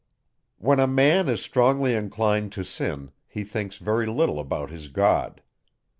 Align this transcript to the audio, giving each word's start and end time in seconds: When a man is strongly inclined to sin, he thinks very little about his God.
When 0.57 0.79
a 0.79 0.87
man 0.87 1.29
is 1.29 1.41
strongly 1.43 1.93
inclined 1.93 2.51
to 2.53 2.63
sin, 2.63 3.11
he 3.27 3.43
thinks 3.43 3.77
very 3.77 4.07
little 4.07 4.39
about 4.39 4.71
his 4.71 4.87
God. 4.87 5.43